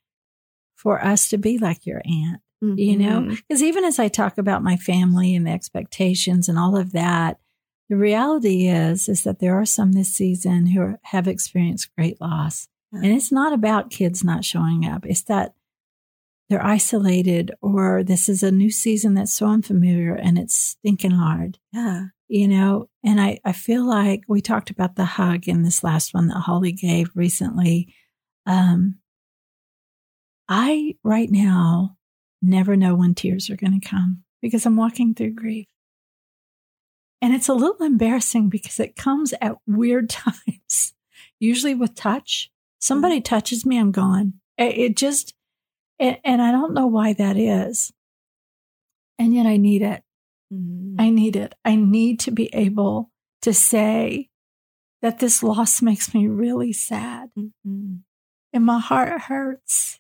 for 0.75 1.03
us 1.03 1.27
to 1.29 1.37
be 1.37 1.57
like 1.57 1.85
your 1.85 2.01
aunt, 2.05 2.41
you 2.61 2.97
know? 2.97 3.29
Because 3.29 3.63
even 3.63 3.83
as 3.83 3.99
I 3.99 4.07
talk 4.07 4.37
about 4.37 4.63
my 4.63 4.77
family 4.77 5.35
and 5.35 5.45
the 5.45 5.51
expectations 5.51 6.49
and 6.49 6.57
all 6.57 6.77
of 6.77 6.91
that, 6.93 7.39
the 7.89 7.95
reality 7.95 8.67
is, 8.67 9.07
is 9.07 9.23
that 9.23 9.39
there 9.39 9.55
are 9.55 9.65
some 9.65 9.91
this 9.91 10.13
season 10.13 10.67
who 10.67 10.81
are, 10.81 10.99
have 11.03 11.27
experienced 11.27 11.93
great 11.95 12.19
loss. 12.19 12.67
Yeah. 12.91 13.01
And 13.03 13.11
it's 13.15 13.31
not 13.31 13.53
about 13.53 13.91
kids 13.91 14.23
not 14.23 14.43
showing 14.43 14.85
up. 14.85 15.05
It's 15.05 15.23
that 15.23 15.53
they're 16.49 16.65
isolated 16.65 17.51
or 17.61 18.03
this 18.03 18.29
is 18.29 18.43
a 18.43 18.51
new 18.51 18.69
season 18.69 19.13
that's 19.13 19.33
so 19.33 19.47
unfamiliar 19.47 20.13
and 20.13 20.37
it's 20.37 20.55
stinking 20.55 21.11
hard 21.11 21.57
yeah 21.73 22.05
you 22.27 22.47
know 22.47 22.87
and 23.03 23.19
i 23.19 23.39
i 23.43 23.51
feel 23.51 23.85
like 23.85 24.21
we 24.27 24.41
talked 24.41 24.69
about 24.69 24.95
the 24.95 25.05
hug 25.05 25.47
in 25.47 25.63
this 25.63 25.83
last 25.83 26.13
one 26.13 26.27
that 26.27 26.39
holley 26.39 26.71
gave 26.71 27.09
recently 27.15 27.93
um 28.45 28.99
i 30.47 30.95
right 31.03 31.31
now 31.31 31.97
never 32.47 32.75
know 32.75 32.95
when 32.95 33.13
tears 33.13 33.49
are 33.49 33.55
going 33.55 33.79
to 33.79 33.87
come 33.87 34.23
because 34.41 34.65
i'm 34.65 34.75
walking 34.75 35.13
through 35.13 35.31
grief 35.31 35.65
and 37.21 37.33
it's 37.33 37.47
a 37.49 37.53
little 37.53 37.83
embarrassing 37.85 38.49
because 38.49 38.79
it 38.79 38.95
comes 38.95 39.33
at 39.41 39.55
weird 39.67 40.09
times 40.23 40.93
usually 41.39 41.75
with 41.75 41.95
touch 41.95 42.51
somebody 42.79 43.19
touches 43.21 43.65
me 43.65 43.77
i'm 43.77 43.91
gone 43.91 44.33
it, 44.57 44.95
just 44.95 45.33
and, 45.99 46.17
i 46.25 46.51
don't 46.51 46.73
know 46.73 46.87
why 46.87 47.13
that 47.13 47.37
is 47.37 47.91
and 49.19 49.33
yet 49.33 49.45
i 49.45 49.57
need 49.57 49.81
it 49.81 50.01
Mhm. 50.53 50.95
I 50.99 51.09
need 51.09 51.35
it. 51.35 51.55
I 51.65 51.75
need 51.75 52.19
to 52.21 52.31
be 52.31 52.53
able 52.53 53.11
to 53.41 53.51
say 53.51 54.29
that 55.01 55.17
this 55.17 55.41
loss 55.41 55.81
makes 55.81 56.13
me 56.13 56.27
really 56.27 56.71
sad 56.71 57.31
Mhm. 57.35 58.03
and 58.53 58.63
my 58.63 58.79
heart 58.79 59.21
hurts. 59.21 59.99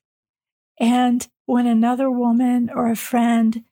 And 0.79 1.27
when 1.45 1.67
another 1.67 2.09
woman 2.09 2.69
or 2.73 2.89
a 2.89 2.95
friend 2.95 3.63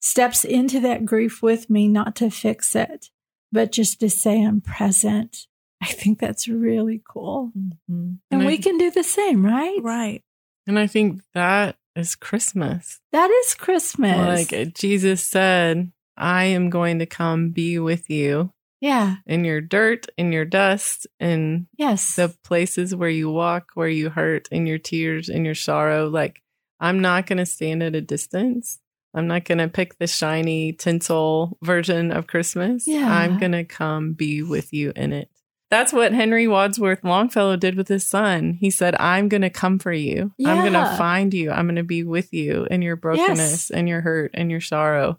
steps 0.00 0.44
into 0.44 0.80
that 0.80 1.04
grief 1.04 1.42
with 1.42 1.68
me, 1.68 1.88
not 1.88 2.16
to 2.16 2.30
fix 2.30 2.74
it, 2.74 3.10
but 3.52 3.72
just 3.72 4.00
to 4.00 4.08
say 4.08 4.42
I'm 4.42 4.60
present, 4.60 5.46
I 5.82 5.86
think 5.86 6.18
that's 6.18 6.48
really 6.48 7.02
cool. 7.06 7.52
Mm-hmm. 7.56 7.92
And, 7.92 8.18
And 8.30 8.42
I 8.42 8.46
we 8.46 8.58
can 8.58 8.78
do 8.78 8.90
the 8.90 9.04
same, 9.04 9.44
right? 9.44 9.78
Right. 9.82 10.22
And 10.66 10.78
I 10.78 10.86
think 10.86 11.22
that 11.34 11.76
is 11.96 12.14
Christmas. 12.14 13.00
That 13.12 13.30
is 13.30 13.54
Christmas. 13.54 14.50
Like 14.52 14.74
Jesus 14.74 15.22
said, 15.22 15.92
I 16.16 16.44
am 16.44 16.70
going 16.70 16.98
to 17.00 17.06
come 17.06 17.50
be 17.50 17.78
with 17.78 18.10
you 18.10 18.52
yeah. 18.80 19.16
in 19.26 19.44
your 19.44 19.60
dirt, 19.60 20.06
in 20.16 20.32
your 20.32 20.44
dust, 20.44 21.06
in 21.18 21.66
Yes. 21.76 22.16
the 22.16 22.34
places 22.44 22.94
where 22.94 23.10
you 23.10 23.30
walk, 23.30 23.70
where 23.74 23.88
you 23.88 24.10
hurt, 24.10 24.48
in 24.50 24.66
your 24.66 24.78
tears, 24.78 25.28
in 25.28 25.44
your 25.44 25.54
sorrow. 25.54 26.08
Like, 26.08 26.42
I'm 26.80 27.00
not 27.00 27.26
going 27.26 27.38
to 27.38 27.46
stand 27.46 27.82
at 27.82 27.94
a 27.94 28.00
distance. 28.00 28.78
I'm 29.12 29.26
not 29.26 29.44
going 29.44 29.58
to 29.58 29.68
pick 29.68 29.98
the 29.98 30.06
shiny 30.06 30.72
tinsel 30.72 31.58
version 31.62 32.12
of 32.12 32.26
Christmas. 32.26 32.86
Yeah. 32.86 33.06
I'm 33.12 33.38
going 33.38 33.52
to 33.52 33.64
come 33.64 34.12
be 34.12 34.42
with 34.42 34.72
you 34.72 34.92
in 34.96 35.12
it. 35.12 35.28
That's 35.70 35.92
what 35.92 36.12
Henry 36.12 36.48
Wadsworth 36.48 37.04
Longfellow 37.04 37.56
did 37.56 37.76
with 37.76 37.86
his 37.86 38.04
son. 38.06 38.54
He 38.60 38.70
said, 38.70 38.96
I'm 38.98 39.28
going 39.28 39.42
to 39.42 39.50
come 39.50 39.78
for 39.78 39.92
you. 39.92 40.32
I'm 40.44 40.58
going 40.58 40.72
to 40.72 40.96
find 40.96 41.32
you. 41.32 41.50
I'm 41.52 41.66
going 41.66 41.76
to 41.76 41.84
be 41.84 42.02
with 42.02 42.32
you 42.32 42.66
in 42.70 42.82
your 42.82 42.96
brokenness 42.96 43.70
and 43.70 43.88
your 43.88 44.00
hurt 44.00 44.32
and 44.34 44.50
your 44.50 44.60
sorrow. 44.60 45.18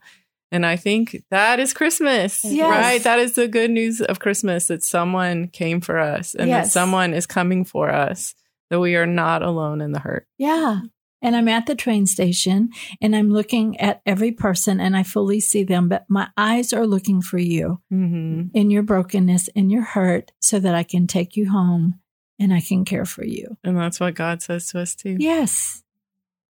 And 0.53 0.65
I 0.65 0.75
think 0.75 1.23
that 1.31 1.61
is 1.61 1.71
Christmas, 1.73 2.43
Yes. 2.43 2.69
right? 2.69 3.01
That 3.03 3.19
is 3.19 3.35
the 3.35 3.47
good 3.47 3.71
news 3.71 4.01
of 4.01 4.19
Christmas 4.19 4.67
that 4.67 4.83
someone 4.83 5.47
came 5.47 5.79
for 5.79 5.97
us 5.97 6.35
and 6.35 6.49
that 6.51 6.67
someone 6.67 7.13
is 7.13 7.25
coming 7.25 7.63
for 7.63 7.89
us, 7.89 8.35
that 8.69 8.79
we 8.81 8.97
are 8.97 9.05
not 9.05 9.43
alone 9.43 9.79
in 9.79 9.93
the 9.93 9.99
hurt. 9.99 10.27
Yeah. 10.37 10.81
And 11.21 11.35
I'm 11.35 11.47
at 11.47 11.65
the 11.67 11.75
train 11.75 12.07
station 12.07 12.69
and 12.99 13.15
I'm 13.15 13.29
looking 13.29 13.79
at 13.79 14.01
every 14.05 14.31
person 14.31 14.79
and 14.79 14.97
I 14.97 15.03
fully 15.03 15.39
see 15.39 15.63
them, 15.63 15.87
but 15.87 16.05
my 16.09 16.29
eyes 16.35 16.73
are 16.73 16.87
looking 16.87 17.21
for 17.21 17.37
you 17.37 17.81
hmm 17.89 18.41
in 18.53 18.71
your 18.71 18.83
brokenness, 18.83 19.47
in 19.49 19.69
your 19.69 19.83
hurt, 19.83 20.31
so 20.39 20.59
that 20.59 20.73
I 20.73 20.83
can 20.83 21.07
take 21.07 21.37
you 21.37 21.51
home 21.51 21.99
and 22.39 22.53
I 22.53 22.59
can 22.59 22.85
care 22.85 23.05
for 23.05 23.23
you. 23.23 23.57
And 23.63 23.77
that's 23.77 23.99
what 23.99 24.15
God 24.15 24.41
says 24.41 24.67
to 24.67 24.79
us 24.81 24.95
too. 24.95 25.17
Yes. 25.19 25.83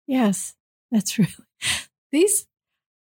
Yes. 0.07 0.55
That's 0.91 1.17
really 1.17 1.31
these 2.11 2.47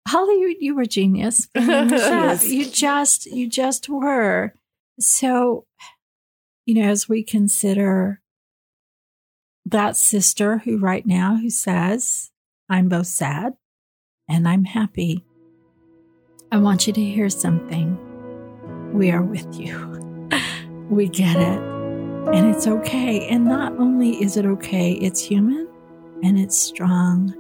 Holley, 0.07 0.35
you, 0.35 0.57
you 0.61 0.75
were 0.75 0.87
genius. 0.87 1.49
Yes. 1.57 2.45
You 2.45 2.67
just 2.67 3.27
you 3.27 3.49
just 3.49 3.89
were. 3.89 4.55
So, 5.01 5.67
you 6.67 6.75
know, 6.75 6.89
as 6.89 7.09
we 7.09 7.23
consider 7.23 8.21
that 9.75 9.97
sister 9.97 10.59
who 10.59 10.79
right 10.79 11.05
now 11.05 11.35
who 11.35 11.51
says, 11.51 12.31
I'm 12.71 12.89
both 12.89 13.09
sad 13.09 13.55
and 14.29 14.47
I'm 14.47 14.65
happy. 14.65 15.25
I 16.53 16.59
want 16.59 16.87
you 16.87 16.93
to 16.93 17.01
hear 17.01 17.29
something. 17.29 17.99
We 18.95 19.11
are 19.11 19.23
with 19.23 19.59
you. 19.59 20.29
we 20.91 21.09
get 21.09 21.37
it. 21.37 21.59
And 22.33 22.55
it's 22.55 22.69
okay. 22.69 23.27
And 23.27 23.47
not 23.47 23.73
only 23.73 24.23
is 24.23 24.37
it 24.37 24.47
okay, 24.47 24.93
it's 24.93 25.21
human 25.21 25.69
and 26.23 26.39
it's 26.39 26.57
strong. 26.57 27.35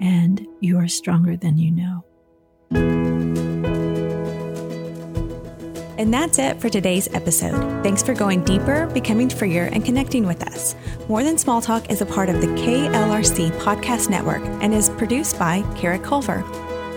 And 0.00 0.44
you 0.58 0.76
are 0.78 0.88
stronger 0.88 1.36
than 1.36 1.56
you 1.56 1.70
know. 1.70 3.53
And 5.96 6.12
that's 6.12 6.38
it 6.38 6.60
for 6.60 6.68
today's 6.68 7.12
episode. 7.14 7.82
Thanks 7.82 8.02
for 8.02 8.14
going 8.14 8.44
deeper, 8.44 8.86
becoming 8.86 9.28
freer, 9.28 9.66
and 9.72 9.84
connecting 9.84 10.26
with 10.26 10.42
us. 10.42 10.74
More 11.08 11.22
Than 11.22 11.38
Small 11.38 11.60
Talk 11.60 11.90
is 11.90 12.00
a 12.00 12.06
part 12.06 12.28
of 12.28 12.40
the 12.40 12.48
KLRC 12.48 13.50
Podcast 13.60 14.10
Network 14.10 14.42
and 14.60 14.74
is 14.74 14.90
produced 14.90 15.38
by 15.38 15.62
Kara 15.76 15.98
Culver. 15.98 16.44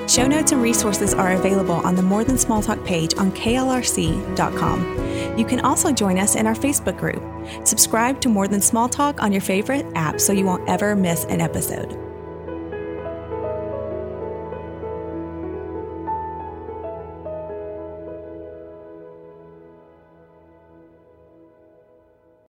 Show 0.08 0.26
notes 0.26 0.54
and 0.54 0.62
resources 0.62 1.14
are 1.14 1.34
available 1.34 1.76
on 1.86 1.96
the 1.96 2.02
More 2.02 2.24
Than 2.24 2.38
Small 2.38 2.62
Talk 2.62 2.84
page 2.86 3.14
on 3.18 3.32
klrc.com. 3.34 5.08
You 5.38 5.46
can 5.46 5.60
also 5.60 5.92
join 5.92 6.18
us 6.18 6.36
in 6.36 6.48
our 6.48 6.56
Facebook 6.56 6.98
group. 6.98 7.22
Subscribe 7.68 8.22
to 8.22 8.30
More 8.30 8.48
Than 8.48 8.62
Small 8.62 8.88
Talk 8.88 9.22
on 9.22 9.32
your 9.32 9.42
favorite 9.42 9.86
app 9.96 10.22
so 10.22 10.32
you 10.34 10.46
won't 10.46 10.68
ever 10.68 10.96
miss 10.96 11.26
an 11.26 11.42
episode. 11.42 12.07